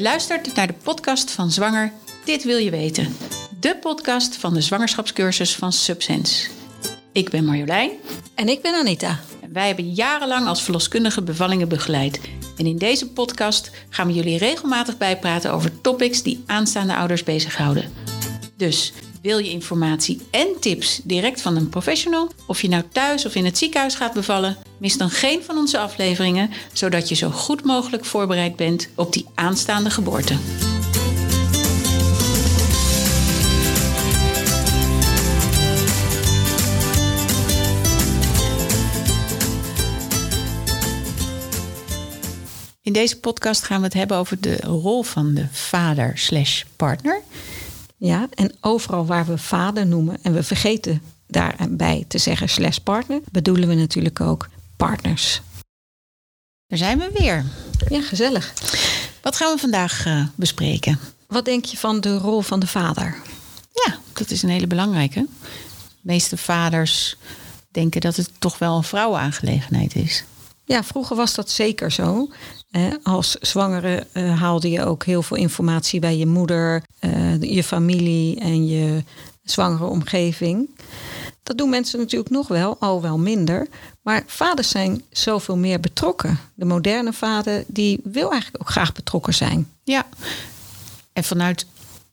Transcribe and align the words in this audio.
Je 0.00 0.06
luistert 0.06 0.54
naar 0.54 0.66
de 0.66 0.74
podcast 0.82 1.30
van 1.30 1.50
Zwanger 1.50 1.92
Dit 2.24 2.44
Wil 2.44 2.56
Je 2.56 2.70
Weten. 2.70 3.16
De 3.60 3.76
podcast 3.76 4.36
van 4.36 4.54
de 4.54 4.60
zwangerschapscursus 4.60 5.56
van 5.56 5.72
Subsense. 5.72 6.48
Ik 7.12 7.30
ben 7.30 7.44
Marjolein. 7.44 7.90
En 8.34 8.48
ik 8.48 8.62
ben 8.62 8.74
Anita. 8.74 9.20
En 9.40 9.52
wij 9.52 9.66
hebben 9.66 9.92
jarenlang 9.92 10.46
als 10.46 10.62
verloskundige 10.62 11.22
bevallingen 11.22 11.68
begeleid. 11.68 12.20
En 12.56 12.66
in 12.66 12.78
deze 12.78 13.08
podcast 13.08 13.70
gaan 13.88 14.06
we 14.06 14.12
jullie 14.12 14.38
regelmatig 14.38 14.96
bijpraten 14.96 15.52
over 15.52 15.80
topics 15.80 16.22
die 16.22 16.42
aanstaande 16.46 16.96
ouders 16.96 17.22
bezighouden. 17.22 17.92
Dus 18.56 18.92
wil 19.22 19.38
je 19.38 19.50
informatie 19.50 20.20
en 20.30 20.48
tips 20.60 21.00
direct 21.04 21.40
van 21.40 21.56
een 21.56 21.68
professional? 21.68 22.30
Of 22.46 22.62
je 22.62 22.68
nou 22.68 22.82
thuis 22.92 23.26
of 23.26 23.34
in 23.34 23.44
het 23.44 23.58
ziekenhuis 23.58 23.94
gaat 23.94 24.12
bevallen? 24.12 24.56
Mis 24.78 24.96
dan 24.96 25.10
geen 25.10 25.42
van 25.42 25.56
onze 25.56 25.78
afleveringen, 25.78 26.50
zodat 26.72 27.08
je 27.08 27.14
zo 27.14 27.30
goed 27.30 27.64
mogelijk 27.64 28.04
voorbereid 28.04 28.56
bent 28.56 28.88
op 28.94 29.12
die 29.12 29.26
aanstaande 29.34 29.90
geboorte. 29.90 30.34
In 42.82 42.92
deze 42.92 43.20
podcast 43.20 43.62
gaan 43.62 43.78
we 43.78 43.84
het 43.84 43.94
hebben 43.94 44.16
over 44.16 44.40
de 44.40 44.56
rol 44.56 45.02
van 45.02 45.34
de 45.34 45.46
vader 45.50 46.18
slash 46.18 46.62
partner. 46.76 47.22
Ja, 48.00 48.28
en 48.34 48.52
overal 48.60 49.06
waar 49.06 49.26
we 49.26 49.38
vader 49.38 49.86
noemen 49.86 50.18
en 50.22 50.32
we 50.32 50.42
vergeten 50.42 51.02
daarbij 51.26 52.04
te 52.08 52.18
zeggen 52.18 52.48
slash 52.48 52.76
partner, 52.76 53.20
bedoelen 53.30 53.68
we 53.68 53.74
natuurlijk 53.74 54.20
ook 54.20 54.48
partners. 54.76 55.42
Daar 56.66 56.78
zijn 56.78 56.98
we 56.98 57.10
weer. 57.18 57.44
Ja, 57.88 58.02
gezellig. 58.02 58.52
Wat 59.22 59.36
gaan 59.36 59.54
we 59.54 59.60
vandaag 59.60 60.06
uh, 60.06 60.26
bespreken? 60.34 60.98
Wat 61.26 61.44
denk 61.44 61.64
je 61.64 61.76
van 61.76 62.00
de 62.00 62.16
rol 62.16 62.40
van 62.40 62.60
de 62.60 62.66
vader? 62.66 63.16
Ja, 63.72 63.98
dat 64.12 64.30
is 64.30 64.42
een 64.42 64.48
hele 64.48 64.66
belangrijke. 64.66 65.26
De 65.80 65.96
meeste 66.00 66.36
vaders 66.36 67.16
denken 67.70 68.00
dat 68.00 68.16
het 68.16 68.30
toch 68.38 68.58
wel 68.58 68.76
een 68.76 68.84
vrouwenaangelegenheid 68.84 69.94
is. 69.94 70.24
Ja, 70.70 70.84
vroeger 70.84 71.16
was 71.16 71.34
dat 71.34 71.50
zeker 71.50 71.92
zo. 71.92 72.28
als 73.02 73.30
zwangere 73.30 74.06
uh, 74.12 74.40
haalde 74.40 74.70
je 74.70 74.84
ook 74.84 75.04
heel 75.04 75.22
veel 75.22 75.36
informatie 75.36 76.00
bij 76.00 76.16
je 76.16 76.26
moeder, 76.26 76.82
uh, 77.00 77.42
je 77.42 77.64
familie 77.64 78.40
en 78.40 78.66
je 78.66 79.04
zwangere 79.42 79.84
omgeving. 79.84 80.68
Dat 81.42 81.58
doen 81.58 81.70
mensen 81.70 81.98
natuurlijk 81.98 82.30
nog 82.30 82.48
wel, 82.48 82.76
al 82.78 83.02
wel 83.02 83.18
minder. 83.18 83.68
Maar 84.02 84.22
vaders 84.26 84.68
zijn 84.68 85.02
zoveel 85.10 85.56
meer 85.56 85.80
betrokken. 85.80 86.38
De 86.54 86.64
moderne 86.64 87.12
vader 87.12 87.64
die 87.66 88.00
wil 88.04 88.30
eigenlijk 88.30 88.62
ook 88.62 88.70
graag 88.70 88.92
betrokken 88.92 89.34
zijn. 89.34 89.68
Ja, 89.84 90.06
en 91.12 91.24
vanuit 91.24 91.66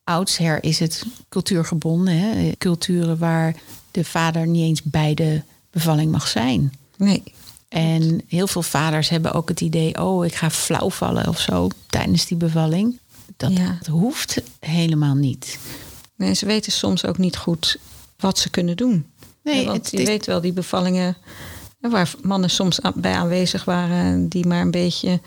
oudsher 0.03 0.63
is 0.63 0.79
het 0.79 1.03
cultuurgebonden. 1.29 2.19
Hè? 2.19 2.51
Culturen 2.57 3.17
waar 3.17 3.55
de 3.91 4.03
vader 4.03 4.47
niet 4.47 4.63
eens 4.63 4.83
bij 4.83 5.13
de 5.13 5.41
bevalling 5.71 6.11
mag 6.11 6.27
zijn. 6.27 6.73
Nee. 6.95 7.23
En 7.67 8.21
heel 8.27 8.47
veel 8.47 8.61
vaders 8.61 9.09
hebben 9.09 9.33
ook 9.33 9.49
het 9.49 9.61
idee: 9.61 10.01
oh, 10.03 10.25
ik 10.25 10.35
ga 10.35 10.49
flauw 10.49 10.89
vallen 10.89 11.27
of 11.27 11.39
zo 11.39 11.67
tijdens 11.87 12.25
die 12.25 12.37
bevalling. 12.37 12.99
Dat, 13.37 13.51
Ja. 13.57 13.75
dat 13.79 13.87
hoeft 13.87 14.41
helemaal 14.59 15.15
niet. 15.15 15.59
Nee, 16.15 16.33
ze 16.33 16.45
weten 16.45 16.71
soms 16.71 17.05
ook 17.05 17.17
niet 17.17 17.37
goed 17.37 17.77
wat 18.17 18.37
ze 18.39 18.49
kunnen 18.49 18.77
doen. 18.77 19.05
Nee, 19.43 19.65
want 19.65 19.91
het 19.91 19.99
je 19.99 20.05
weet 20.05 20.25
wel, 20.25 20.41
die 20.41 20.53
bevallingen 20.53 21.17
waar 21.79 22.13
mannen 22.21 22.49
soms 22.49 22.79
bij 22.95 23.13
aanwezig 23.13 23.65
waren, 23.65 24.27
die 24.27 24.45
maar 24.47 24.61
een 24.61 24.71
beetje 24.71 25.19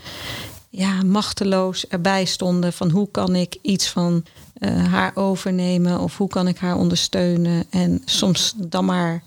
ja, 0.68 1.02
machteloos 1.02 1.86
erbij 1.88 2.24
stonden 2.24 2.72
van 2.72 2.90
hoe 2.90 3.08
kan 3.10 3.34
ik 3.34 3.56
iets 3.62 3.88
van 3.88 4.24
eh, 4.54 4.84
haar 4.84 5.16
overnemen 5.16 6.00
of 6.00 6.16
hoe 6.16 6.28
kan 6.28 6.48
ik 6.48 6.58
haar 6.58 6.76
ondersteunen. 6.76 7.64
En 7.70 8.02
soms 8.04 8.54
dan 8.56 8.84
maar 8.84 9.22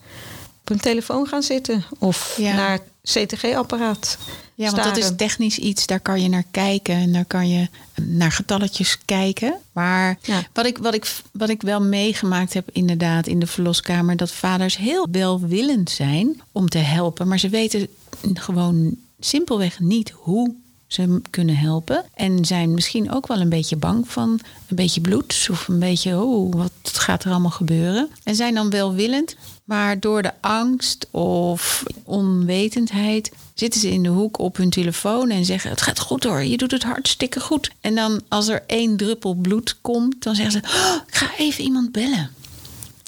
op 0.62 0.68
hun 0.68 0.80
telefoon 0.80 1.28
gaan 1.28 1.44
zitten 1.44 1.84
of 2.00 2.36
Ja. 2.38 2.56
naar 2.56 2.80
CTG-apparaat. 3.04 4.18
Ja, 4.56 4.72
want 4.72 4.84
dat 4.84 4.98
is 4.98 5.12
technisch 5.18 5.60
iets, 5.60 5.86
daar 5.86 6.00
kan 6.00 6.22
je 6.22 6.30
naar 6.30 6.44
kijken 6.52 6.96
en 6.96 7.12
daar 7.14 7.26
kan 7.26 7.50
je 7.50 7.68
naar 8.02 8.32
getalletjes 8.32 8.98
kijken. 9.06 9.56
Maar 9.72 10.18
Ja. 10.22 10.44
wat, 10.54 10.66
ik, 10.66 10.78
wat, 10.78 10.94
ik, 10.94 11.16
wat 11.32 11.50
ik 11.50 11.62
wel 11.62 11.82
meegemaakt 11.82 12.54
heb, 12.54 12.70
inderdaad, 12.72 13.28
in 13.28 13.40
de 13.40 13.48
verloskamer, 13.48 14.18
dat 14.18 14.32
vaders 14.32 14.78
heel 14.78 15.08
welwillend 15.12 15.90
zijn 15.90 16.42
om 16.52 16.70
te 16.70 16.78
helpen, 16.78 17.28
maar 17.28 17.40
ze 17.40 17.50
weten 17.50 17.88
gewoon 18.34 18.96
simpelweg 19.20 19.80
niet 19.80 20.10
hoe 20.10 20.56
ze 20.94 21.22
kunnen 21.30 21.58
helpen. 21.58 22.06
En 22.14 22.46
zijn 22.46 22.74
misschien 22.74 23.12
ook 23.12 23.28
wel 23.28 23.40
een 23.40 23.50
beetje 23.50 23.76
bang 23.76 24.08
van 24.08 24.40
een 24.68 24.76
beetje 24.76 25.02
bloed 25.02 25.48
of 25.52 25.68
een 25.68 25.80
beetje, 25.80 26.22
oh, 26.22 26.54
wat 26.54 26.72
gaat 26.84 27.24
er 27.24 27.32
allemaal 27.32 27.52
gebeuren? 27.52 28.10
En 28.24 28.36
zijn 28.36 28.54
dan 28.54 28.70
welwillend, 28.70 29.36
maar 29.64 30.00
door 30.00 30.22
de 30.22 30.32
angst 30.42 31.08
of 31.12 31.84
onwetendheid 32.04 33.32
zitten 33.54 33.80
ze 33.80 33.92
in 33.92 34.04
de 34.04 34.10
hoek 34.10 34.40
op 34.40 34.58
hun 34.58 34.70
telefoon 34.70 35.30
en 35.30 35.46
zeggen: 35.46 35.70
Het 35.70 35.82
gaat 35.82 36.00
goed 36.00 36.24
hoor, 36.24 36.44
je 36.44 36.58
doet 36.58 36.72
het 36.72 36.84
hartstikke 36.84 37.40
goed. 37.40 37.72
En 37.82 37.96
dan 37.96 38.22
als 38.28 38.48
er 38.48 38.64
één 38.68 38.98
druppel 38.98 39.34
bloed 39.34 39.78
komt, 39.82 40.24
dan 40.24 40.36
zeggen 40.36 40.54
ze: 40.54 40.68
"Oh, 40.68 41.02
Ik 41.08 41.16
ga 41.16 41.30
even 41.38 41.64
iemand 41.64 41.92
bellen. 41.92 42.32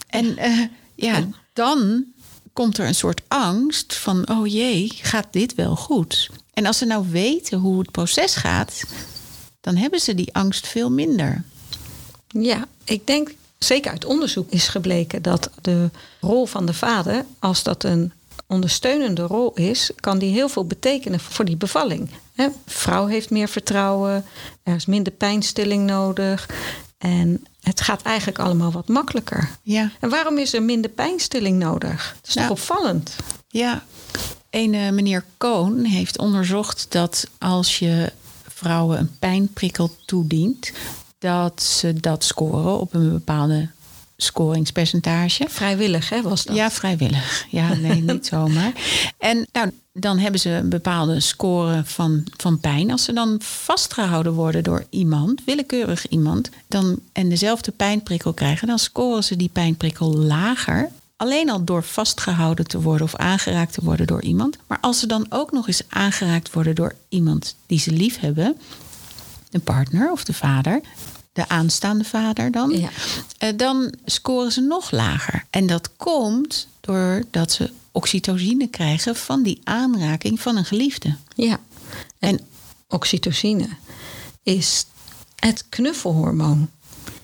En 0.08 0.38
eh, 0.38 0.60
ja, 0.96 1.28
dan 1.54 2.06
komt 2.54 2.78
er 2.78 2.88
een 2.88 2.96
soort 2.96 3.22
angst 3.28 3.96
van: 3.96 4.30
Oh 4.30 4.48
jee, 4.48 4.92
gaat 5.02 5.28
dit 5.32 5.56
wel 5.56 5.76
goed? 5.76 6.30
En 6.56 6.66
als 6.66 6.78
ze 6.78 6.86
nou 6.86 7.06
weten 7.10 7.60
hoe 7.60 7.80
het 7.80 7.92
proces 7.92 8.36
gaat, 8.36 8.84
dan 9.62 9.76
hebben 9.76 10.00
ze 10.00 10.16
die 10.16 10.34
angst 10.34 10.68
veel 10.68 10.92
minder. 10.92 11.44
Ja, 12.28 12.68
ik 12.84 13.08
denk 13.08 13.34
zeker 13.58 13.92
uit 13.92 14.06
onderzoek 14.06 14.52
is 14.52 14.68
gebleken 14.68 15.22
dat 15.22 15.50
de 15.62 15.90
rol 16.22 16.46
van 16.46 16.66
de 16.66 16.74
vader, 16.74 17.26
als 17.40 17.64
dat 17.64 17.84
een 17.84 18.12
ondersteunende 18.48 19.22
rol 19.22 19.54
is, 19.54 19.92
kan 19.96 20.18
die 20.18 20.34
heel 20.34 20.50
veel 20.50 20.66
betekenen 20.66 21.20
voor 21.20 21.46
die 21.46 21.58
bevalling. 21.58 22.10
Hè, 22.34 22.48
vrouw 22.66 23.06
heeft 23.06 23.30
meer 23.30 23.48
vertrouwen, 23.48 24.26
er 24.64 24.76
is 24.76 24.86
minder 24.86 25.14
pijnstilling 25.14 25.86
nodig 25.86 26.50
en 26.98 27.46
het 27.62 27.82
gaat 27.82 28.02
eigenlijk 28.02 28.40
allemaal 28.40 28.72
wat 28.72 28.88
makkelijker. 28.88 29.50
Ja. 29.62 29.92
En 30.00 30.10
waarom 30.10 30.38
is 30.38 30.54
er 30.54 30.64
minder 30.64 30.92
pijnstilling 30.92 31.60
nodig? 31.60 32.16
Dat 32.22 32.30
is 32.30 32.36
Nou, 32.36 32.48
toch 32.48 32.58
opvallend? 32.58 33.16
Ja, 33.48 33.84
een 34.56 34.96
meneer 34.96 35.24
Koon 35.38 35.84
heeft 35.84 36.18
onderzocht 36.18 36.86
dat 36.90 37.28
als 37.38 37.80
je 37.80 38.12
vrouwen 38.48 39.00
een 39.00 39.18
pijnprikkel 39.20 39.96
toedient, 40.06 40.72
dat 41.20 41.64
ze 41.64 41.94
dat 41.94 42.24
scoren 42.24 42.80
op 42.80 42.94
een 42.94 43.12
bepaalde 43.12 43.70
scoringspercentage. 44.18 45.46
Vrijwillig, 45.50 46.10
hè, 46.10 46.22
was 46.22 46.44
dat? 46.44 46.56
Ja, 46.56 46.72
vrijwillig. 46.72 47.46
Ja, 47.50 47.74
nee, 47.74 48.02
niet 48.02 48.26
zomaar. 48.34 48.72
En 49.18 49.48
nou, 49.52 49.72
dan 49.94 50.18
hebben 50.18 50.40
ze 50.40 50.50
een 50.50 50.70
bepaalde 50.70 51.20
score 51.20 51.82
van, 51.86 52.24
van 52.38 52.60
pijn. 52.60 52.92
Als 52.92 53.04
ze 53.04 53.14
dan 53.14 53.36
vastgehouden 53.42 54.34
worden 54.34 54.64
door 54.64 54.86
iemand, 54.90 55.42
willekeurig 55.46 56.08
iemand, 56.08 56.50
dan, 56.68 57.00
en 57.12 57.30
dezelfde 57.30 57.72
pijnprikkel 57.72 58.34
krijgen, 58.34 58.68
dan 58.68 58.80
scoren 58.80 59.24
ze 59.24 59.36
die 59.36 59.50
pijnprikkel 59.50 60.16
lager. 60.16 60.90
Alleen 61.18 61.50
al 61.50 61.64
door 61.64 61.84
vastgehouden 61.84 62.68
te 62.68 62.82
worden 62.82 63.06
of 63.08 63.16
aangeraakt 63.16 63.74
te 63.74 63.82
worden 63.84 64.08
door 64.08 64.22
iemand. 64.22 64.58
Maar 64.68 64.78
als 64.82 65.00
ze 65.00 65.08
dan 65.08 65.26
ook 65.30 65.52
nog 65.52 65.68
eens 65.68 65.82
aangeraakt 65.90 66.54
worden 66.54 66.76
door 66.76 66.96
iemand 67.10 67.56
die 67.66 67.80
ze 67.80 67.92
lief 67.92 68.20
hebben, 68.20 68.58
de 69.50 69.60
partner 69.60 70.12
of 70.12 70.24
de 70.24 70.34
vader, 70.34 70.82
de 71.34 71.48
aanstaande 71.50 72.04
vader 72.04 72.52
dan, 72.52 72.70
Ja. 72.80 72.90
eh, 73.38 73.50
dan 73.58 73.94
scoren 74.06 74.52
ze 74.52 74.62
nog 74.62 74.92
lager. 74.92 75.46
En 75.50 75.68
dat 75.68 75.90
komt 75.96 76.68
doordat 76.82 77.52
ze 77.52 77.72
oxytocine 77.92 78.68
krijgen 78.68 79.16
van 79.16 79.44
die 79.44 79.62
aanraking 79.64 80.40
van 80.42 80.58
een 80.58 80.66
geliefde. 80.66 81.16
Ja. 81.36 81.60
En, 82.20 82.30
En- 82.30 82.40
oxytocine 82.88 83.68
is 84.44 84.86
het 85.36 85.66
knuffelhormoon. 85.70 86.70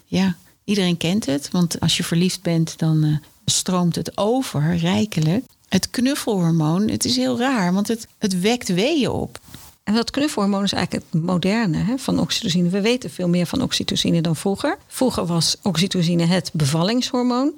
Ja, 0.06 0.36
iedereen 0.64 0.98
kent 0.98 1.26
het, 1.26 1.50
want 1.52 1.80
als 1.80 1.98
je 1.98 2.04
verliefd 2.04 2.42
bent, 2.42 2.78
dan 2.80 3.04
eh, 3.04 3.16
stroomt 3.52 3.96
het 3.96 4.18
over 4.18 4.78
rijkelijk. 4.78 5.46
Het 5.70 5.90
knuffelhormoon, 5.90 6.90
het 6.90 7.06
is 7.06 7.16
heel 7.16 7.40
raar, 7.40 7.74
want 7.74 7.88
het, 7.88 8.08
het 8.18 8.40
wekt 8.40 8.68
weeën 8.68 9.10
op. 9.10 9.40
En 9.84 9.94
dat 9.94 10.12
knuffelhormoon 10.12 10.64
is 10.64 10.74
eigenlijk 10.74 11.06
het 11.12 11.24
moderne 11.24 11.78
hè, 11.78 11.98
van 11.98 12.20
oxytocine. 12.20 12.70
We 12.70 12.82
weten 12.82 13.10
veel 13.10 13.30
meer 13.30 13.46
van 13.46 13.62
oxytocine 13.62 14.22
dan 14.22 14.36
vroeger. 14.36 14.78
Vroeger 14.88 15.26
was 15.26 15.58
oxytocine 15.62 16.26
het 16.26 16.50
bevallingshormoon. 16.54 17.58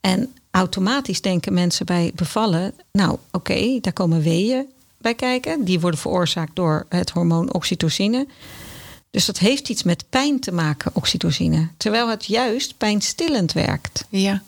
En 0.00 0.32
automatisch 0.50 1.20
denken 1.20 1.54
mensen 1.54 1.86
bij 1.86 2.12
bevallen... 2.14 2.74
nou, 2.92 3.18
oké, 3.30 3.78
daar 3.80 3.92
komen 3.92 4.22
weeën 4.22 4.66
bij 4.98 5.14
kijken. 5.14 5.64
Die 5.64 5.80
worden 5.80 6.00
veroorzaakt 6.00 6.56
door 6.56 6.86
het 6.88 7.10
hormoon 7.10 7.52
oxytocine. 7.52 8.26
Dus 9.10 9.26
dat 9.26 9.38
heeft 9.38 9.68
iets 9.68 9.82
met 9.82 10.04
pijn 10.10 10.40
te 10.40 10.52
maken, 10.52 10.94
oxytocine. 10.94 11.68
Terwijl 11.76 12.08
het 12.08 12.24
juist 12.24 12.76
pijnstillend 12.76 13.52
werkt. 13.52 14.04
Ja. 14.08 14.42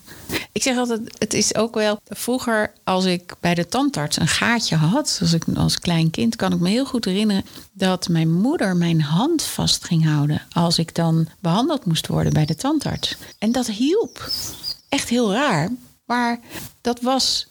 Ik 0.51 0.63
zeg 0.63 0.77
altijd, 0.77 1.01
het 1.17 1.33
is 1.33 1.55
ook 1.55 1.75
wel... 1.75 1.99
Vroeger, 2.07 2.73
als 2.83 3.05
ik 3.05 3.35
bij 3.39 3.55
de 3.55 3.67
tandarts 3.67 4.19
een 4.19 4.27
gaatje 4.27 4.75
had... 4.75 5.17
als 5.21 5.33
ik 5.33 5.43
als 5.55 5.79
klein 5.79 6.09
kind, 6.09 6.35
kan 6.35 6.53
ik 6.53 6.59
me 6.59 6.69
heel 6.69 6.85
goed 6.85 7.05
herinneren... 7.05 7.45
dat 7.71 8.07
mijn 8.07 8.31
moeder 8.31 8.75
mijn 8.75 9.01
hand 9.01 9.43
vast 9.43 9.83
ging 9.83 10.05
houden... 10.05 10.41
als 10.51 10.77
ik 10.77 10.95
dan 10.95 11.27
behandeld 11.39 11.85
moest 11.85 12.07
worden 12.07 12.33
bij 12.33 12.45
de 12.45 12.55
tandarts. 12.55 13.15
En 13.37 13.51
dat 13.51 13.67
hielp. 13.67 14.31
Echt 14.89 15.09
heel 15.09 15.33
raar. 15.33 15.69
Maar 16.05 16.39
dat 16.81 17.01
was 17.01 17.47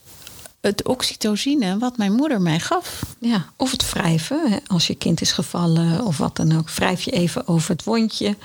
het 0.62 0.88
oxytocine 0.88 1.78
wat 1.78 1.96
mijn 1.96 2.12
moeder 2.12 2.40
mij 2.40 2.60
gaf. 2.60 3.02
Ja, 3.18 3.46
of 3.56 3.70
het 3.70 3.90
wrijven. 3.90 4.50
Hè, 4.50 4.56
als 4.66 4.86
je 4.86 4.94
kind 4.94 5.20
is 5.20 5.32
gevallen 5.32 6.04
of 6.04 6.18
wat 6.18 6.36
dan 6.36 6.58
ook. 6.58 6.70
Wrijf 6.70 7.02
je 7.02 7.10
even 7.10 7.48
over 7.48 7.70
het 7.70 7.84
wondje. 7.84 8.36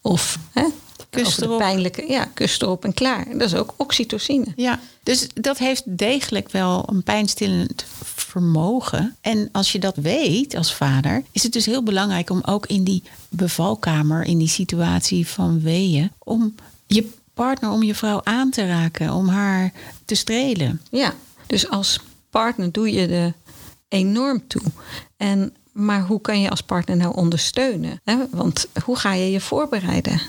Of 0.00 0.38
hè, 0.52 0.64
Kus 1.10 1.40
erop. 1.40 1.58
pijnlijke... 1.58 2.04
Ja, 2.08 2.24
kus 2.34 2.60
erop 2.60 2.84
en 2.84 2.94
klaar. 2.94 3.26
Dat 3.32 3.40
is 3.42 3.54
ook 3.54 3.74
oxytocine. 3.76 4.46
Ja, 4.56 4.80
dus 5.02 5.26
dat 5.34 5.58
heeft 5.58 5.82
degelijk 5.98 6.50
wel 6.50 6.84
een 6.86 7.02
pijnstillend 7.02 7.84
vermogen. 8.02 9.16
En 9.20 9.48
als 9.52 9.72
je 9.72 9.78
dat 9.78 9.96
weet 9.96 10.54
als 10.54 10.74
vader, 10.74 11.22
is 11.32 11.42
het 11.42 11.52
dus 11.52 11.66
heel 11.66 11.82
belangrijk 11.82 12.30
om 12.30 12.42
ook 12.44 12.66
in 12.66 12.84
die 12.84 13.02
bevalkamer, 13.28 14.24
in 14.24 14.38
die 14.38 14.48
situatie 14.48 15.26
van 15.26 15.60
weeën, 15.60 16.10
om 16.18 16.54
je 16.86 17.10
partner, 17.34 17.70
om 17.70 17.82
je 17.82 17.94
vrouw 17.94 18.20
aan 18.24 18.50
te 18.50 18.66
raken, 18.66 19.12
om 19.12 19.28
haar 19.28 19.72
te 20.04 20.14
strelen. 20.14 20.80
Ja, 20.90 21.14
dus 21.46 21.68
als 21.70 22.00
partner 22.30 22.72
doe 22.72 22.92
je 22.92 23.06
er 23.06 23.32
enorm 23.88 24.46
toe. 24.46 24.62
En, 25.16 25.54
maar 25.72 26.02
hoe 26.02 26.20
kan 26.20 26.40
je 26.40 26.50
als 26.50 26.60
partner 26.60 26.96
nou 26.96 27.14
ondersteunen? 27.16 28.00
Hè? 28.04 28.16
Want 28.30 28.66
hoe 28.84 28.96
ga 28.96 29.12
je 29.12 29.30
je 29.30 29.40
voorbereiden 29.40 30.20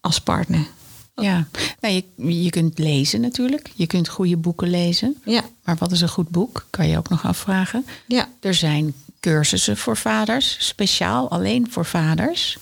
als 0.00 0.20
partner? 0.20 0.66
Ja, 1.14 1.46
nou, 1.80 1.94
je, 1.94 2.42
je 2.42 2.50
kunt 2.50 2.78
lezen 2.78 3.20
natuurlijk. 3.20 3.70
Je 3.74 3.86
kunt 3.86 4.08
goede 4.08 4.36
boeken 4.36 4.68
lezen. 4.70 5.20
Ja, 5.24 5.42
Maar 5.64 5.76
wat 5.76 5.92
is 5.92 6.00
een 6.00 6.08
goed 6.08 6.28
boek? 6.28 6.66
Kan 6.70 6.88
je 6.88 6.98
ook 6.98 7.08
nog 7.08 7.24
afvragen. 7.24 7.86
ja. 8.06 8.28
Er 8.40 8.54
zijn 8.54 8.94
cursussen 9.20 9.76
voor 9.76 9.96
vaders, 9.96 10.56
speciaal 10.58 11.30
alleen 11.30 11.66
voor 11.70 11.84
vaders. 11.84 12.58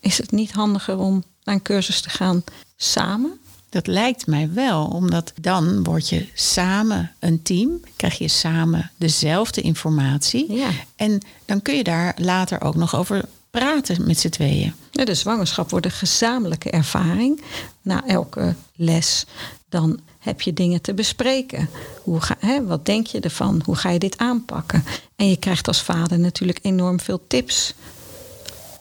Is 0.00 0.18
het 0.18 0.30
niet 0.30 0.52
handiger 0.52 0.98
om 0.98 1.24
naar 1.44 1.54
een 1.54 1.62
cursus 1.62 2.00
te 2.00 2.10
gaan 2.10 2.44
samen? 2.76 3.40
Dat 3.68 3.86
lijkt 3.86 4.26
mij 4.26 4.52
wel, 4.52 4.86
omdat 4.86 5.32
dan 5.40 5.84
word 5.84 6.08
je 6.08 6.28
samen 6.34 7.12
een 7.18 7.42
team, 7.42 7.80
krijg 7.96 8.18
je 8.18 8.28
samen 8.28 8.90
dezelfde 8.96 9.60
informatie. 9.60 10.52
Ja. 10.52 10.68
En 10.96 11.20
dan 11.44 11.62
kun 11.62 11.76
je 11.76 11.84
daar 11.84 12.16
later 12.20 12.62
ook 12.62 12.74
nog 12.74 12.96
over 12.96 13.24
praten 13.50 14.06
met 14.06 14.18
z'n 14.18 14.28
tweeën. 14.28 14.74
Ja, 14.90 15.04
de 15.04 15.14
zwangerschap 15.14 15.70
wordt 15.70 15.86
een 15.86 15.92
gezamenlijke 15.92 16.70
ervaring. 16.70 17.42
Na 17.82 18.06
elke 18.06 18.54
les 18.74 19.26
dan 19.68 20.00
heb 20.18 20.40
je 20.40 20.52
dingen 20.52 20.80
te 20.80 20.94
bespreken. 20.94 21.68
Hoe 22.02 22.20
ga, 22.20 22.36
hè, 22.38 22.64
wat 22.64 22.86
denk 22.86 23.06
je 23.06 23.20
ervan? 23.20 23.62
Hoe 23.64 23.76
ga 23.76 23.90
je 23.90 23.98
dit 23.98 24.18
aanpakken? 24.18 24.84
En 25.16 25.28
je 25.28 25.36
krijgt 25.36 25.68
als 25.68 25.82
vader 25.82 26.18
natuurlijk 26.18 26.58
enorm 26.62 27.00
veel 27.00 27.26
tips 27.26 27.74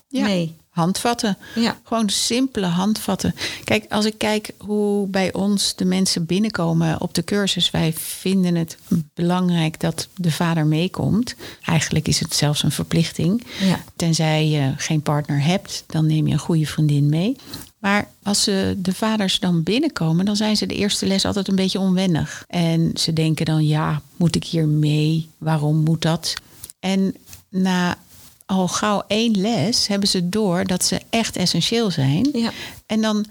mee. 0.10 0.56
Handvatten. 0.76 1.38
Ja. 1.56 1.78
Gewoon 1.84 2.10
simpele 2.10 2.66
handvatten. 2.66 3.36
Kijk, 3.64 3.86
als 3.90 4.06
ik 4.06 4.18
kijk 4.18 4.54
hoe 4.58 5.08
bij 5.08 5.34
ons 5.34 5.76
de 5.76 5.86
mensen 5.86 6.26
binnenkomen 6.26 7.02
op 7.02 7.14
de 7.14 7.24
cursus, 7.24 7.72
wij 7.72 7.94
vinden 7.98 8.56
het 8.56 8.78
belangrijk 9.14 9.80
dat 9.80 10.08
de 10.16 10.32
vader 10.32 10.66
meekomt. 10.66 11.36
Eigenlijk 11.62 12.08
is 12.08 12.20
het 12.20 12.36
zelfs 12.36 12.64
een 12.64 12.72
verplichting. 12.72 13.44
Ja. 13.60 13.84
Tenzij 13.96 14.48
je 14.48 14.74
geen 14.78 15.02
partner 15.02 15.44
hebt, 15.44 15.84
dan 15.88 16.06
neem 16.06 16.28
je 16.28 16.34
een 16.34 16.40
goede 16.40 16.66
vriendin 16.66 17.10
mee. 17.10 17.36
Maar 17.80 18.10
als 18.24 18.44
ze, 18.44 18.76
de 18.78 18.94
vaders 18.94 19.40
dan 19.40 19.64
binnenkomen, 19.64 20.26
dan 20.26 20.36
zijn 20.36 20.58
ze 20.58 20.66
de 20.66 20.76
eerste 20.76 21.06
les 21.06 21.26
altijd 21.26 21.48
een 21.48 21.56
beetje 21.56 21.80
onwennig. 21.80 22.44
En 22.48 22.92
ze 22.94 23.14
denken 23.14 23.46
dan, 23.46 23.66
ja, 23.66 24.02
moet 24.16 24.36
ik 24.36 24.44
hier 24.44 24.68
mee? 24.68 25.30
Waarom 25.38 25.78
moet 25.78 26.02
dat? 26.02 26.34
En 26.80 27.16
na 27.50 27.98
al 28.46 28.68
gauw 28.68 29.04
één 29.08 29.42
les 29.42 29.88
hebben 29.88 30.10
ze 30.10 30.30
door 30.30 30.66
dat 30.66 30.84
ze 30.84 31.02
echt 31.10 31.36
essentieel 31.36 31.92
zijn. 31.92 32.30
Ja. 32.34 32.52
En 32.86 33.02
dan 33.02 33.26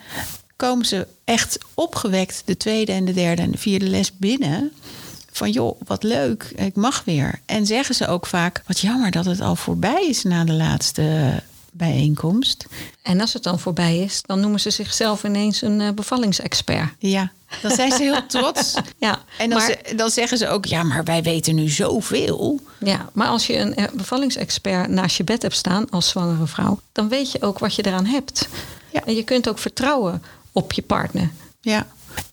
komen 0.56 0.86
ze 0.86 1.06
echt 1.24 1.58
opgewekt 1.74 2.42
de 2.44 2.56
tweede 2.56 2.92
en 2.92 3.04
de 3.04 3.12
derde 3.12 3.42
en 3.42 3.50
de 3.50 3.58
vierde 3.58 3.88
les 3.88 4.16
binnen. 4.16 4.72
Van 5.30 5.50
joh, 5.50 5.80
wat 5.84 6.02
leuk, 6.02 6.52
ik 6.56 6.74
mag 6.74 7.04
weer. 7.04 7.40
En 7.46 7.66
zeggen 7.66 7.94
ze 7.94 8.06
ook 8.06 8.26
vaak, 8.26 8.62
wat 8.66 8.80
jammer 8.80 9.10
dat 9.10 9.24
het 9.24 9.40
al 9.40 9.56
voorbij 9.56 10.06
is 10.08 10.22
na 10.22 10.44
de 10.44 10.52
laatste 10.52 11.42
bijeenkomst. 11.76 12.66
En 13.02 13.20
als 13.20 13.32
het 13.32 13.42
dan 13.42 13.58
voorbij 13.58 13.98
is, 13.98 14.22
dan 14.22 14.40
noemen 14.40 14.60
ze 14.60 14.70
zichzelf 14.70 15.24
ineens 15.24 15.62
een 15.62 15.80
eh, 15.80 15.90
bevallingsexpert. 15.90 16.88
Ja, 16.98 17.32
dan 17.62 17.70
zijn 17.70 17.92
ze 17.92 18.02
heel 18.02 18.26
trots. 18.26 18.74
Ja, 18.98 19.18
En 19.38 19.48
dan, 19.50 19.58
maar, 19.58 19.66
ze- 19.86 19.94
dan 19.94 20.10
zeggen 20.10 20.38
ze 20.38 20.48
ook, 20.48 20.64
ja, 20.64 20.82
maar 20.82 21.04
wij 21.04 21.22
weten 21.22 21.54
nu 21.54 21.68
zoveel. 21.68 22.60
ja, 22.80 23.10
maar 23.12 23.26
als 23.28 23.46
je 23.46 23.56
een 23.58 23.74
eh, 23.74 23.84
bevallingsexpert 23.92 24.88
naast 24.88 25.16
je 25.16 25.24
bed 25.24 25.42
hebt 25.42 25.56
staan 25.56 25.90
als 25.90 26.08
zwangere 26.08 26.46
vrouw, 26.46 26.80
dan 26.92 27.08
weet 27.08 27.32
je 27.32 27.42
ook 27.42 27.58
wat 27.58 27.74
je 27.74 27.86
eraan 27.86 28.06
hebt. 28.06 28.48
Ja. 28.92 29.04
En 29.04 29.14
je 29.14 29.22
kunt 29.24 29.48
ook 29.48 29.58
vertrouwen 29.58 30.22
op 30.52 30.72
je 30.72 30.82
partner. 30.82 31.30
Ja, 31.60 31.86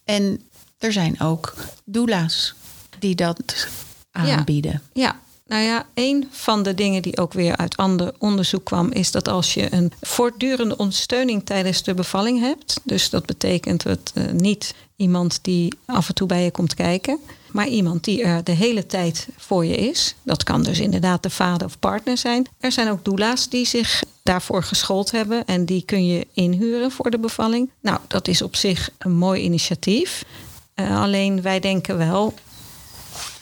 en 0.06 0.42
er 0.78 0.92
zijn 0.92 1.20
ook 1.22 1.54
doula's 1.86 2.54
die 3.00 3.16
dat 3.16 3.68
aanbieden. 4.12 4.82
Ja, 4.94 5.20
nou 5.52 5.64
ja, 5.64 5.86
een 5.94 6.28
van 6.30 6.64
de 6.64 6.74
dingen 6.74 7.02
die 7.02 7.18
ook 7.18 7.34
weer 7.34 7.58
uit 7.58 7.78
ander 7.78 8.14
onderzoek 8.18 8.66
kwam, 8.66 8.92
is 8.92 9.12
dat 9.12 9.28
als 9.28 9.54
je 9.54 9.74
een 9.74 9.92
voortdurende 10.02 10.78
ondersteuning 10.78 11.46
tijdens 11.46 11.84
de 11.84 11.94
bevalling 11.94 12.40
hebt, 12.40 12.80
dus 12.84 13.10
dat 13.10 13.26
betekent 13.26 13.84
het 13.84 14.12
eh, 14.14 14.24
niet 14.32 14.74
iemand 14.96 15.40
die 15.42 15.74
af 15.86 16.08
en 16.08 16.14
toe 16.14 16.28
bij 16.28 16.44
je 16.44 16.52
komt 16.52 16.74
kijken, 16.74 17.20
maar 17.52 17.68
iemand 17.68 18.04
die 18.04 18.24
er 18.24 18.44
de 18.44 18.52
hele 18.52 18.86
tijd 18.86 19.28
voor 19.38 19.66
je 19.66 19.76
is. 19.76 20.16
Dat 20.24 20.44
kan 20.44 20.64
dus 20.64 20.80
inderdaad 20.80 21.24
de 21.24 21.30
vader 21.30 21.68
of 21.68 21.80
partner 21.80 22.18
zijn. 22.18 22.48
Er 22.60 22.72
zijn 22.72 22.90
ook 22.90 23.06
doula's 23.06 23.50
die 23.50 23.66
zich 23.66 24.04
daarvoor 24.24 24.64
geschoold 24.64 25.12
hebben 25.12 25.46
en 25.46 25.66
die 25.66 25.84
kun 25.86 26.06
je 26.06 26.28
inhuren 26.34 26.92
voor 26.92 27.12
de 27.12 27.20
bevalling. 27.20 27.70
Nou, 27.82 28.00
dat 28.08 28.28
is 28.28 28.42
op 28.42 28.56
zich 28.56 28.90
een 28.98 29.16
mooi 29.16 29.42
initiatief. 29.42 30.26
Eh, 30.74 31.02
alleen 31.02 31.42
wij 31.42 31.60
denken 31.60 31.98
wel, 31.98 32.34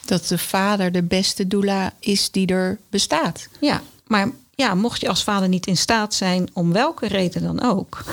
Dat 0.09 0.27
de 0.27 0.37
vader 0.37 0.91
de 0.91 1.03
beste 1.03 1.47
doula 1.47 1.93
is 1.99 2.31
die 2.31 2.47
er 2.47 2.77
bestaat. 2.89 3.47
Ja, 3.59 3.81
maar 4.07 4.31
ja, 4.55 4.75
mocht 4.75 5.01
je 5.01 5.09
als 5.09 5.23
vader 5.23 5.49
niet 5.49 5.67
in 5.67 5.77
staat 5.77 6.13
zijn, 6.13 6.49
om 6.53 6.71
welke 6.71 7.07
reden 7.07 7.41
dan 7.41 7.61
ook, 7.61 8.03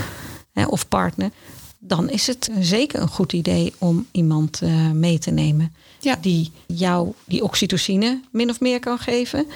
hè, 0.53 0.65
of 0.65 0.89
partner, 0.89 1.31
dan 1.79 2.11
is 2.11 2.27
het 2.27 2.51
zeker 2.61 3.01
een 3.01 3.09
goed 3.09 3.33
idee 3.33 3.75
om 3.79 4.07
iemand 4.11 4.63
eh, 4.63 4.91
mee 4.91 5.19
te 5.19 5.31
nemen 5.31 5.75
Ja. 6.01 6.17
die 6.21 6.51
jou 6.67 7.13
die 7.25 7.43
oxytocine 7.45 8.21
min 8.31 8.51
of 8.51 8.61
meer 8.61 8.81
kan 8.81 8.99
geven. 8.99 9.47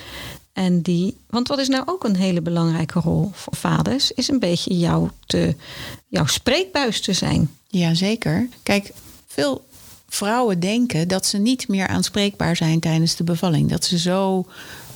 En 0.53 0.81
die, 0.83 1.17
want 1.27 1.49
wat 1.49 1.59
is 1.59 1.69
nou 1.69 1.83
ook 1.87 2.05
een 2.05 2.17
hele 2.17 2.41
belangrijke 2.41 3.01
rol 3.01 3.31
voor 3.35 3.57
vaders, 3.57 4.13
is 4.13 4.29
een 4.29 4.39
beetje 4.39 4.79
jou 4.79 5.09
te, 5.27 5.55
jouw 6.09 6.27
spreekbuis 6.27 7.01
te 7.01 7.13
zijn. 7.13 7.51
Jazeker. 7.69 8.49
Kijk, 8.63 8.93
veel 9.27 9.65
vrouwen 10.11 10.61
denken 10.61 11.09
dat 11.09 11.27
ze 11.27 11.39
niet 11.39 11.69
meer 11.69 11.87
aanspreekbaar 11.87 12.57
zijn 12.57 12.81
tijdens 12.81 13.17
de 13.17 13.25
bevalling. 13.25 13.71
Dat 13.71 13.85
ze 13.85 13.99
zo 13.99 14.47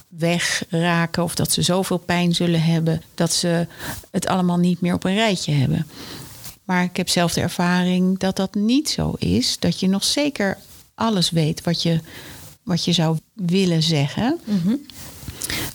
wegraken 0.08 1.22
of 1.22 1.34
dat 1.34 1.52
ze 1.52 1.62
zoveel 1.62 1.98
pijn 1.98 2.34
zullen 2.34 2.62
hebben 2.62 3.02
dat 3.14 3.32
ze 3.32 3.66
het 4.10 4.26
allemaal 4.26 4.58
niet 4.58 4.80
meer 4.80 4.94
op 4.94 5.04
een 5.04 5.14
rijtje 5.14 5.52
hebben. 5.52 5.86
Maar 6.64 6.82
ik 6.84 6.96
heb 6.96 7.08
zelf 7.08 7.32
de 7.32 7.40
ervaring 7.40 8.18
dat 8.18 8.36
dat 8.36 8.54
niet 8.54 8.90
zo 8.90 9.14
is. 9.18 9.58
Dat 9.58 9.80
je 9.80 9.88
nog 9.88 10.04
zeker 10.04 10.58
alles 10.94 11.30
weet 11.30 11.62
wat 11.62 11.82
je, 11.82 12.00
wat 12.62 12.84
je 12.84 12.92
zou 12.92 13.18
willen 13.32 13.82
zeggen. 13.82 14.40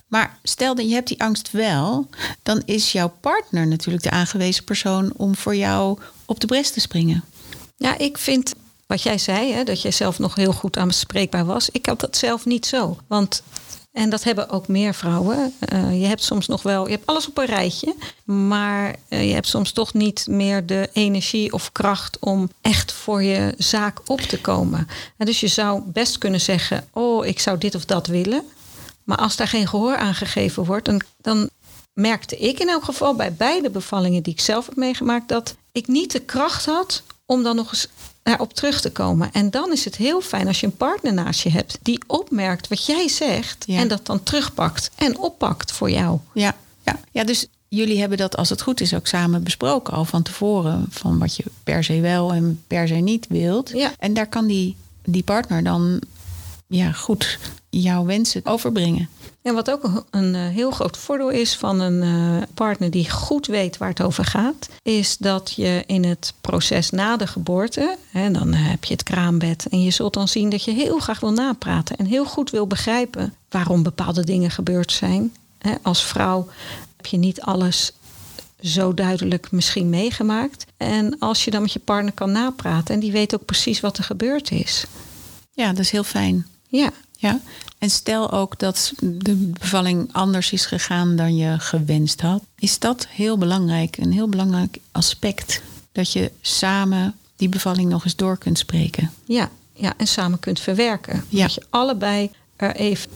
Maar 0.07 0.37
stel 0.43 0.75
dat 0.75 0.87
je 0.87 0.93
hebt 0.93 1.07
die 1.07 1.23
angst 1.23 1.51
wel, 1.51 2.09
dan 2.43 2.61
is 2.65 2.91
jouw 2.91 3.13
partner 3.21 3.67
natuurlijk 3.67 4.03
de 4.03 4.11
aangewezen 4.11 4.63
persoon 4.63 5.13
om 5.17 5.35
voor 5.35 5.55
jou 5.55 5.99
op 6.25 6.39
de 6.39 6.47
bres 6.47 6.71
te 6.71 6.79
springen. 6.79 7.23
Ja, 7.77 7.97
ik 7.97 8.17
vind 8.17 8.53
wat 8.89 9.01
jij 9.01 9.17
zei, 9.17 9.53
hè, 9.53 9.63
dat 9.63 9.81
jij 9.81 9.91
zelf 9.91 10.19
nog 10.19 10.35
heel 10.35 10.53
goed 10.53 10.77
aanspreekbaar 10.77 11.45
was. 11.45 11.69
Ik 11.69 11.85
had 11.85 11.99
dat 11.99 12.17
zelf 12.17 12.45
niet 12.45 12.65
zo. 12.65 12.97
Want, 13.07 13.43
en 13.91 14.09
dat 14.09 14.23
hebben 14.23 14.49
ook 14.49 14.67
meer 14.67 14.93
vrouwen. 14.93 15.53
eh, 15.59 16.01
je 16.01 16.05
hebt 16.05 16.23
soms 16.23 16.47
nog 16.47 16.61
wel, 16.63 16.85
je 16.85 16.91
hebt 16.91 17.05
alles 17.05 17.27
op 17.27 17.37
een 17.37 17.45
rijtje. 17.45 17.95
Maar 18.25 18.95
eh, 19.07 19.27
je 19.27 19.33
hebt 19.33 19.47
soms 19.47 19.71
toch 19.71 19.93
niet 19.93 20.27
meer 20.29 20.65
de 20.65 20.89
energie 20.93 21.53
of 21.53 21.71
kracht 21.71 22.19
om 22.19 22.49
echt 22.61 22.91
voor 22.91 23.23
je 23.23 23.53
zaak 23.57 23.99
op 24.05 24.21
te 24.21 24.41
komen. 24.41 24.87
En 25.17 25.25
dus 25.25 25.39
je 25.39 25.47
zou 25.47 25.81
best 25.85 26.17
kunnen 26.17 26.41
zeggen, 26.41 26.87
oh, 26.93 27.25
ik 27.25 27.39
zou 27.39 27.57
dit 27.57 27.75
of 27.75 27.85
dat 27.85 28.07
willen. 28.07 28.43
Maar 29.03 29.17
als 29.17 29.35
daar 29.35 29.47
geen 29.47 29.67
gehoor 29.67 29.97
aan 29.97 30.15
gegeven 30.15 30.65
wordt, 30.65 30.85
dan, 30.85 31.01
dan 31.21 31.49
merkte 31.93 32.37
ik 32.37 32.59
in 32.59 32.69
elk 32.69 32.83
geval 32.83 33.15
bij 33.15 33.33
beide 33.33 33.69
bevallingen 33.69 34.23
die 34.23 34.33
ik 34.33 34.41
zelf 34.41 34.65
heb 34.65 34.75
meegemaakt, 34.75 35.27
dat 35.27 35.55
ik 35.71 35.87
niet 35.87 36.11
de 36.11 36.19
kracht 36.19 36.65
had 36.65 37.03
om 37.25 37.43
dan 37.43 37.55
nog 37.55 37.71
eens 37.71 37.87
daarop 38.29 38.53
terug 38.53 38.81
te 38.81 38.91
komen. 38.91 39.31
En 39.31 39.49
dan 39.49 39.71
is 39.71 39.85
het 39.85 39.95
heel 39.95 40.21
fijn 40.21 40.47
als 40.47 40.59
je 40.59 40.65
een 40.65 40.77
partner 40.77 41.13
naast 41.13 41.41
je 41.41 41.49
hebt 41.49 41.77
die 41.81 42.03
opmerkt 42.07 42.67
wat 42.67 42.85
jij 42.85 43.07
zegt 43.07 43.63
Ja. 43.67 43.79
en 43.79 43.87
dat 43.87 44.05
dan 44.05 44.23
terugpakt 44.23 44.91
en 44.95 45.17
oppakt 45.17 45.71
voor 45.71 45.91
jou. 45.91 46.19
Ja, 46.33 46.55
ja. 46.85 46.99
ja 47.11 47.23
dus 47.23 47.47
jullie 47.67 47.99
hebben 47.99 48.17
dat, 48.17 48.37
als 48.37 48.49
het 48.49 48.61
goed 48.61 48.81
is, 48.81 48.93
ook 48.93 49.07
samen 49.07 49.43
besproken 49.43 49.93
al 49.93 50.05
van 50.05 50.23
tevoren. 50.23 50.85
Van 50.89 51.19
wat 51.19 51.35
je 51.35 51.43
per 51.63 51.83
se 51.83 51.99
wel 51.99 52.33
en 52.33 52.63
per 52.67 52.87
se 52.87 52.93
niet 52.93 53.25
wilt. 53.29 53.69
Ja. 53.69 53.91
En 53.99 54.13
daar 54.13 54.27
kan 54.27 54.47
die, 54.47 54.75
die 55.03 55.23
partner 55.23 55.63
dan 55.63 55.99
ja, 56.69 56.91
goed 56.91 57.39
jouw 57.69 58.05
wensen 58.05 58.45
overbrengen. 58.45 59.09
En 59.41 59.53
wat 59.53 59.71
ook 59.71 60.05
een, 60.09 60.35
eh, 60.35 60.47
heel 60.47 60.71
groot 60.71 60.97
voordeel 60.97 61.29
is 61.29 61.55
van 61.55 61.79
een 61.79 62.01
eh, 62.01 62.47
partner 62.53 62.91
die 62.91 63.09
goed 63.09 63.47
weet 63.47 63.77
waar 63.77 63.89
het 63.89 64.01
over 64.01 64.25
gaat, 64.25 64.69
is 64.83 65.17
dat 65.17 65.53
je 65.55 65.83
in 65.85 66.03
het 66.03 66.33
proces 66.41 66.89
na 66.89 67.17
de 67.17 67.27
geboorte, 67.27 67.97
hè, 68.11 68.31
dan 68.31 68.53
eh, 68.53 68.59
heb 68.69 68.83
je 68.83 68.93
het 68.93 69.03
kraambed 69.03 69.67
en 69.69 69.81
je 69.81 69.91
zult 69.91 70.13
dan 70.13 70.27
zien 70.27 70.49
dat 70.49 70.63
je 70.63 70.71
heel 70.71 70.99
graag 70.99 71.19
wil 71.19 71.31
napraten 71.31 71.97
en 71.97 72.05
heel 72.05 72.25
goed 72.25 72.49
wil 72.49 72.67
begrijpen 72.67 73.33
waarom 73.49 73.83
bepaalde 73.83 74.23
dingen 74.23 74.51
gebeurd 74.51 74.91
zijn. 74.91 75.33
Als 75.81 76.03
vrouw 76.03 76.47
heb 76.97 77.05
je 77.05 77.17
niet 77.17 77.41
alles 77.41 77.93
zo 78.61 78.93
duidelijk 78.93 79.51
misschien 79.51 79.89
meegemaakt. 79.89 80.65
En 80.77 81.19
als 81.19 81.45
je 81.45 81.51
dan 81.51 81.61
met 81.61 81.73
je 81.73 81.79
partner 81.79 82.13
kan 82.13 82.31
napraten 82.31 82.93
en 82.93 82.99
die 82.99 83.11
weet 83.11 83.35
ook 83.35 83.45
precies 83.45 83.79
wat 83.79 83.97
er 83.97 84.03
gebeurd 84.03 84.51
is. 84.51 84.85
Ja, 85.53 85.67
dat 85.67 85.79
is 85.79 85.91
heel 85.91 86.03
fijn. 86.03 86.45
Ja, 86.69 86.91
Ja. 87.17 87.39
En 87.77 87.89
stel 87.89 88.31
ook 88.31 88.59
dat 88.59 88.93
de 89.01 89.35
bevalling 89.35 90.09
anders 90.11 90.51
is 90.51 90.65
gegaan 90.65 91.15
dan 91.15 91.35
je 91.35 91.59
gewenst 91.59 92.21
had. 92.21 92.43
Is 92.55 92.79
dat 92.79 93.07
heel 93.09 93.37
belangrijk, 93.37 93.97
een 93.97 94.11
heel 94.11 94.27
belangrijk 94.29 94.77
aspect. 94.91 95.61
Dat 95.91 96.11
je 96.11 96.31
samen 96.41 97.15
die 97.35 97.49
bevalling 97.49 97.89
nog 97.89 98.03
eens 98.03 98.15
door 98.15 98.37
kunt 98.37 98.57
spreken. 98.57 99.11
ja, 99.25 99.49
ja, 99.73 99.93
en 99.97 100.07
samen 100.07 100.39
kunt 100.39 100.59
verwerken. 100.59 101.23
Ja. 101.29 101.41
Dat 101.41 101.53
je 101.53 101.65
allebei 101.69 102.31
er 102.55 102.75
even 102.75 103.09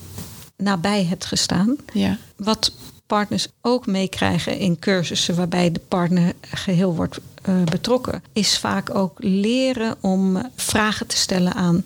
nabij 0.57 1.05
hebt 1.05 1.25
gestaan. 1.25 1.75
Ja, 1.93 2.17
Wat 2.35 2.71
partners 3.07 3.47
ook 3.61 3.85
meekrijgen 3.85 4.57
in 4.57 4.79
cursussen 4.79 5.35
waarbij 5.35 5.71
de 5.71 5.81
partner 5.87 6.33
geheel 6.51 6.95
wordt 6.95 7.19
eh, 7.41 7.63
betrokken, 7.63 8.23
is 8.33 8.57
vaak 8.57 8.95
ook 8.95 9.17
leren 9.17 9.95
om 10.01 10.49
vragen 10.55 11.07
te 11.07 11.17
stellen 11.17 11.53
aan 11.53 11.83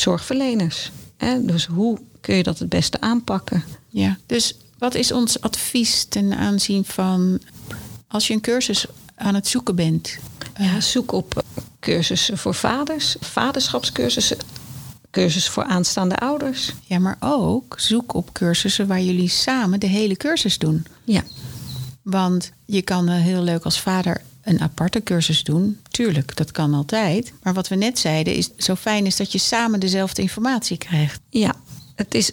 zorgverleners. 0.00 0.90
Hè? 1.16 1.44
Dus 1.44 1.66
hoe 1.66 1.98
kun 2.20 2.34
je 2.36 2.42
dat 2.42 2.58
het 2.58 2.68
beste 2.68 3.00
aanpakken? 3.00 3.64
ja. 3.88 4.18
Dus 4.26 4.54
wat 4.78 4.94
is 4.94 5.12
ons 5.12 5.40
advies 5.40 6.04
ten 6.04 6.34
aanzien 6.36 6.84
van 6.84 7.40
als 8.08 8.26
je 8.26 8.34
een 8.34 8.40
cursus 8.40 8.86
aan 9.14 9.34
het 9.34 9.48
zoeken 9.48 9.74
bent? 9.74 10.18
Ja, 10.58 10.80
zoek 10.80 11.12
op 11.12 11.36
eh, 11.36 11.62
cursussen 11.80 12.38
voor 12.38 12.54
vaders, 12.54 13.16
vaderschapscursussen, 13.20 14.36
cursussen 15.10 15.52
voor 15.52 15.64
aanstaande 15.64 16.18
ouders. 16.18 16.72
Ja, 16.86 16.98
maar 16.98 17.16
ook 17.20 17.74
zoek 17.78 18.14
op 18.14 18.32
cursussen 18.32 18.86
waar 18.86 19.00
jullie 19.00 19.28
samen 19.28 19.80
de 19.80 19.86
hele 19.86 20.16
cursus 20.16 20.58
doen. 20.58 20.86
Ja, 21.04 21.22
Want 22.02 22.52
je 22.66 22.82
kan 22.82 23.08
eh, 23.08 23.14
heel 23.20 23.42
leuk 23.42 23.64
als 23.64 23.80
vader 23.80 24.20
een 24.42 24.60
aparte 24.60 25.02
cursus 25.02 25.42
doen. 25.44 25.78
Tuurlijk, 25.90 26.36
dat 26.36 26.50
kan 26.50 26.74
altijd. 26.74 27.32
Maar 27.42 27.54
wat 27.54 27.68
we 27.68 27.74
net 27.74 27.98
zeiden, 27.98 28.34
is 28.34 28.50
zo 28.56 28.74
fijn 28.74 29.06
is 29.06 29.16
dat 29.16 29.32
je 29.32 29.38
samen 29.38 29.80
dezelfde 29.80 30.22
informatie 30.22 30.76
krijgt. 30.76 31.20
ja, 31.30 31.54
het 31.94 32.14
is 32.14 32.32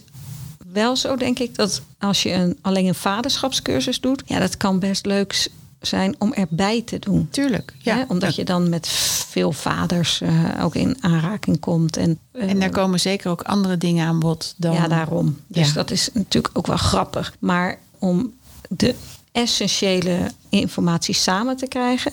wel 0.72 0.96
zo, 0.96 1.16
denk 1.16 1.38
ik, 1.38 1.54
dat 1.54 1.82
als 1.98 2.22
je 2.22 2.32
een, 2.32 2.58
alleen 2.60 2.86
een 2.86 2.94
vaderschapscursus 2.94 4.00
doet, 4.00 4.22
ja, 4.26 4.38
dat 4.38 4.56
kan 4.56 4.78
best 4.78 5.06
leuk 5.06 5.48
zijn 5.80 6.14
om 6.18 6.32
erbij 6.32 6.82
te 6.82 6.98
doen. 6.98 7.28
Tuurlijk, 7.30 7.74
ja. 7.78 8.04
Omdat 8.08 8.34
je 8.34 8.44
dan 8.44 8.68
met 8.68 8.88
veel 9.28 9.52
vaders 9.52 10.20
eh, 10.20 10.44
ook 10.62 10.74
in 10.74 10.96
aanraking 11.00 11.60
komt. 11.60 11.96
En, 11.96 12.18
eh, 12.32 12.50
En 12.50 12.58
daar 12.60 12.70
komen 12.70 13.00
zeker 13.00 13.30
ook 13.30 13.42
andere 13.42 13.78
dingen 13.78 14.06
aan 14.06 14.18
bod 14.18 14.54
dan. 14.56 14.72
ja, 14.72 14.88
daarom. 14.88 15.38
Dus 15.46 15.68
Ja. 15.68 15.72
dat 15.74 15.90
is 15.90 16.08
natuurlijk 16.12 16.58
ook 16.58 16.66
wel 16.66 16.76
grappig. 16.76 17.34
Maar 17.38 17.78
om 17.98 18.32
de 18.68 18.94
essentiële 19.32 20.30
informatie 20.48 21.14
samen 21.14 21.56
te 21.56 21.66
krijgen, 21.66 22.12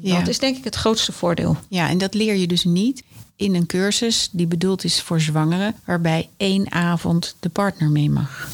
Ja. 0.00 0.18
dat 0.18 0.28
is 0.28 0.38
denk 0.38 0.56
ik 0.56 0.64
het 0.64 0.74
grootste 0.74 1.12
voordeel. 1.12 1.56
Ja, 1.68 1.88
en 1.88 1.98
dat 1.98 2.14
leer 2.14 2.34
je 2.34 2.46
dus 2.46 2.64
niet 2.64 3.02
in 3.36 3.54
een 3.54 3.66
cursus 3.66 4.28
die 4.32 4.46
bedoeld 4.46 4.84
is 4.84 5.00
voor 5.02 5.20
zwangeren, 5.20 5.74
waarbij 5.84 6.28
één 6.36 6.72
avond 6.72 7.36
de 7.40 7.48
partner 7.48 7.90
mee 7.90 8.10
mag. 8.10 8.48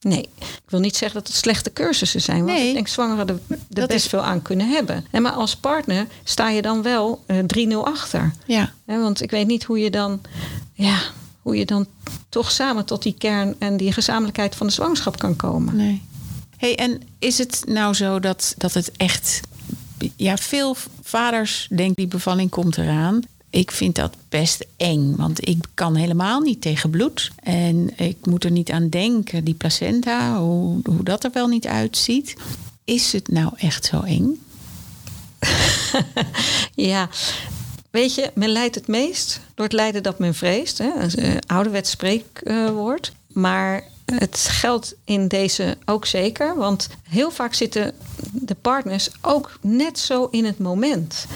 Nee, 0.00 0.28
ik 0.38 0.70
wil 0.70 0.80
niet 0.80 0.96
zeggen 0.96 1.18
dat 1.18 1.28
het 1.28 1.36
slechte 1.36 1.72
cursussen 1.72 2.20
zijn. 2.20 2.44
Want 2.44 2.58
Nee. 2.58 2.68
ik 2.68 2.74
denk 2.74 2.88
zwangeren 2.88 3.28
er, 3.28 3.38
er 3.48 3.86
best 3.86 3.90
is- 3.90 4.06
veel 4.06 4.22
aan 4.22 4.42
kunnen 4.42 4.68
hebben. 4.68 5.04
En 5.10 5.22
maar 5.22 5.32
als 5.32 5.56
partner 5.56 6.06
sta 6.24 6.48
je 6.50 6.62
dan 6.62 6.82
wel 6.82 7.22
eh 7.26 7.38
3-0 7.46 7.86
achter. 7.86 8.32
Ja, 8.46 8.72
want 8.86 9.22
ik 9.22 9.30
weet 9.30 9.46
niet 9.46 9.64
hoe 9.64 9.78
je 9.78 9.90
dan, 9.90 10.20
ja, 10.72 10.98
hoe 11.42 11.56
je 11.56 11.64
dan 11.66 11.86
toch 12.28 12.50
samen 12.50 12.84
tot 12.84 13.02
die 13.02 13.14
kern 13.18 13.54
en 13.58 13.76
die 13.76 13.92
gezamenlijkheid 13.92 14.54
van 14.54 14.66
de 14.66 14.72
zwangerschap 14.72 15.18
kan 15.18 15.36
komen. 15.36 15.76
nee. 15.76 16.02
Hey, 16.56 16.76
en 16.76 17.02
is 17.18 17.38
het 17.38 17.62
nou 17.66 17.94
zo 17.94 18.20
dat, 18.20 18.54
dat 18.58 18.74
het 18.74 18.92
echt. 18.96 19.40
Ja, 20.16 20.36
veel 20.36 20.76
vaders 21.02 21.66
denken 21.70 21.94
die 21.94 22.06
bevalling 22.06 22.50
komt 22.50 22.78
eraan. 22.78 23.20
Ik 23.50 23.70
vind 23.70 23.94
dat 23.94 24.16
best 24.28 24.66
eng, 24.76 25.16
want 25.16 25.48
ik 25.48 25.64
kan 25.74 25.94
helemaal 25.94 26.40
niet 26.40 26.60
tegen 26.60 26.90
bloed. 26.90 27.30
En 27.42 27.98
ik 27.98 28.26
moet 28.26 28.44
er 28.44 28.50
niet 28.50 28.70
aan 28.70 28.88
denken, 28.88 29.44
die 29.44 29.54
placenta, 29.54 30.38
hoe, 30.40 30.80
hoe 30.84 31.02
dat 31.02 31.24
er 31.24 31.30
wel 31.32 31.46
niet 31.46 31.66
uitziet. 31.66 32.36
Is 32.84 33.12
het 33.12 33.28
nou 33.28 33.52
echt 33.56 33.84
zo 33.84 34.00
eng? 34.00 34.40
Ja, 36.74 37.08
weet 37.90 38.14
je, 38.14 38.30
men 38.34 38.48
lijdt 38.48 38.74
het 38.74 38.86
meest 38.86 39.40
door 39.54 39.64
het 39.64 39.74
lijden 39.74 40.02
dat 40.02 40.18
men 40.18 40.34
vreest. 40.34 40.78
Hè? 40.78 40.90
Een 40.98 41.38
ouderwets 41.46 41.90
spreekwoord. 41.90 43.12
Maar 43.32 43.84
het 44.14 44.38
geldt 44.50 44.94
in 45.04 45.28
deze 45.28 45.76
ook 45.84 46.06
zeker. 46.06 46.56
Want 46.56 46.88
heel 47.08 47.30
vaak 47.30 47.54
zitten 47.54 47.94
de 48.32 48.54
partners 48.54 49.10
ook 49.20 49.58
net 49.60 49.98
zo 49.98 50.28
in 50.30 50.44
het 50.44 50.58
moment. 50.58 51.26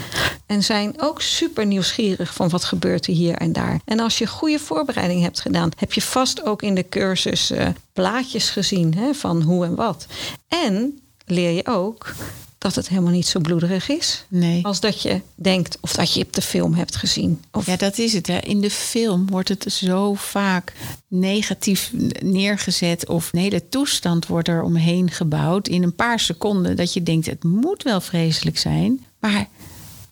En 0.46 0.62
zijn 0.62 0.94
ook 1.00 1.20
super 1.20 1.66
nieuwsgierig 1.66 2.34
van 2.34 2.48
wat 2.48 2.64
gebeurt 2.64 3.06
er 3.06 3.12
hier 3.12 3.34
en 3.36 3.52
daar. 3.52 3.80
En 3.84 4.00
als 4.00 4.18
je 4.18 4.26
goede 4.26 4.58
voorbereiding 4.58 5.22
hebt 5.22 5.40
gedaan, 5.40 5.70
heb 5.76 5.92
je 5.92 6.02
vast 6.02 6.44
ook 6.44 6.62
in 6.62 6.74
de 6.74 6.88
cursus 6.88 7.50
eh, 7.50 7.68
plaatjes 7.92 8.50
gezien 8.50 8.94
hè, 8.94 9.14
van 9.14 9.42
hoe 9.42 9.64
en 9.64 9.74
wat. 9.74 10.06
En 10.48 11.00
leer 11.26 11.50
je 11.50 11.66
ook 11.66 12.12
dat 12.60 12.74
het 12.74 12.88
helemaal 12.88 13.12
niet 13.12 13.26
zo 13.26 13.40
bloederig 13.40 13.88
is. 13.88 14.24
Nee. 14.28 14.64
Als 14.64 14.80
dat 14.80 15.02
je 15.02 15.20
denkt 15.34 15.78
of 15.80 15.92
dat 15.92 16.14
je 16.14 16.22
op 16.24 16.32
de 16.32 16.42
film 16.42 16.74
hebt 16.74 16.96
gezien. 16.96 17.42
Of, 17.52 17.66
Ja, 17.66 17.76
dat 17.76 17.98
is 17.98 18.12
het. 18.12 18.26
Hè. 18.26 18.38
In 18.38 18.60
de 18.60 18.70
film 18.70 19.26
wordt 19.30 19.48
het 19.48 19.64
zo 19.72 20.14
vaak 20.14 20.72
negatief 21.08 21.92
neergezet. 22.22 23.08
Of 23.08 23.32
een 23.32 23.38
hele 23.40 23.68
toestand 23.68 24.26
wordt 24.26 24.48
er 24.48 24.62
omheen 24.62 25.10
gebouwd. 25.10 25.68
In 25.68 25.82
een 25.82 25.94
paar 25.94 26.20
seconden 26.20 26.76
dat 26.76 26.92
je 26.92 27.02
denkt, 27.02 27.26
het 27.26 27.44
moet 27.44 27.82
wel 27.82 28.00
vreselijk 28.00 28.58
zijn. 28.58 29.04
Maar 29.20 29.48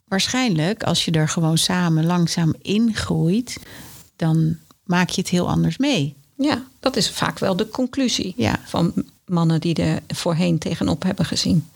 waarschijnlijk, 0.05 0.83
als 0.83 1.05
je 1.05 1.11
er 1.11 1.29
gewoon 1.29 1.59
samen 1.59 2.07
langzaam 2.07 2.55
ingroeit, 2.63 3.57
dan 4.17 4.57
maak 4.85 5.09
je 5.11 5.21
het 5.21 5.31
heel 5.31 5.49
anders 5.49 5.77
mee. 5.77 6.15
ja, 6.37 6.63
dat 6.81 6.97
is 6.97 7.11
vaak 7.11 7.39
wel 7.39 7.57
de 7.57 7.69
conclusie 7.69 8.35
Ja. 8.37 8.61
van 8.65 8.93
mannen 9.27 9.61
die 9.61 9.75
er 9.75 10.03
voorheen 10.09 10.59
tegenop 10.59 11.03
hebben 11.03 11.25
gezien. 11.25 11.69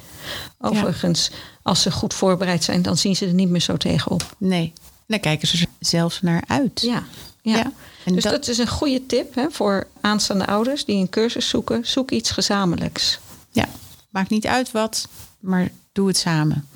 Overigens, 0.59 1.31
als 1.63 1.83
ze 1.83 1.91
goed 1.91 2.15
voorbereid 2.15 2.65
zijn, 2.65 2.83
dan 2.83 2.97
zien 2.97 3.17
ze 3.17 3.27
er 3.27 3.33
niet 3.35 3.49
meer 3.49 3.61
zo 3.61 3.77
tegenop. 3.77 4.35
Nee, 4.39 4.73
daar 5.07 5.19
kijken 5.19 5.49
ze 5.49 5.59
er 5.59 5.67
zelfs 5.79 6.21
naar 6.23 6.43
uit. 6.47 6.81
Ja, 6.81 7.03
ja. 7.43 7.57
Ja, 7.57 7.73
en 8.05 8.15
dus 8.15 8.23
dat- 8.23 8.33
dat... 8.33 8.49
is 8.49 8.59
een 8.59 8.69
goede 8.69 9.07
tip 9.07 9.35
hè, 9.35 9.47
voor 9.51 9.87
aanstaande 10.01 10.47
ouders 10.47 10.85
die 10.85 10.97
een 10.97 11.09
cursus 11.09 11.49
zoeken. 11.49 11.87
Zoek 11.87 12.11
iets 12.11 12.31
gezamenlijks. 12.31 13.19
Ja, 13.51 13.69
maakt 14.11 14.31
niet 14.31 14.47
uit 14.47 14.71
wat, 14.71 15.09
maar 15.41 15.69
doe 15.93 16.09
het 16.09 16.17
samen. 16.17 16.69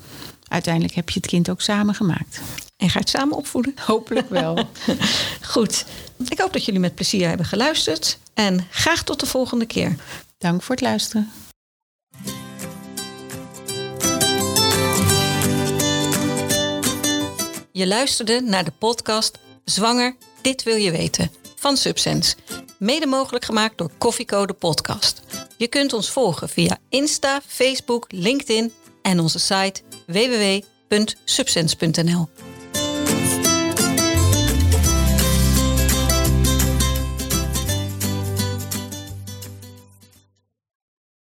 Uiteindelijk 0.47 0.93
heb 0.93 1.09
je 1.09 1.19
het 1.19 1.29
kind 1.29 1.49
ook 1.49 1.61
samen 1.61 1.95
gemaakt. 1.95 2.39
En 2.77 2.89
ga 2.89 2.99
het 2.99 3.09
samen 3.09 3.37
opvoeden. 3.37 3.73
Hopelijk 3.85 4.29
wel. 4.29 4.69
Goed. 5.53 5.85
Ik 6.29 6.39
hoop 6.39 6.53
dat 6.53 6.65
jullie 6.65 6.79
met 6.79 6.95
plezier 6.95 7.27
hebben 7.27 7.45
geluisterd. 7.45 8.17
En 8.33 8.67
graag 8.69 9.03
tot 9.03 9.19
de 9.19 9.25
volgende 9.25 9.65
keer. 9.65 9.95
Dank 10.37 10.61
voor 10.63 10.75
het 10.75 10.83
luisteren. 10.83 11.31
Je 17.77 17.87
luisterde 17.87 18.41
naar 18.41 18.63
de 18.63 18.71
podcast 18.71 19.37
Zwanger, 19.65 20.15
dit 20.41 20.63
wil 20.63 20.75
je 20.75 20.91
weten 20.91 21.31
van 21.55 21.77
Subsense. 21.77 22.35
Mede 22.79 23.05
mogelijk 23.05 23.45
gemaakt 23.45 23.77
door 23.77 23.91
Koffiecode 23.97 24.53
Podcast. 24.53 25.21
Je 25.57 25.67
kunt 25.67 25.93
ons 25.93 26.09
volgen 26.09 26.49
via 26.49 26.77
Insta, 26.89 27.41
Facebook, 27.47 28.05
LinkedIn 28.09 28.73
en 29.01 29.19
onze 29.19 29.39
site 29.39 29.81
www.subsense.nl. 30.05 32.29